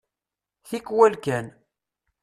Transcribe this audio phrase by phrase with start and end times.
[0.67, 1.47] Tikwal kan.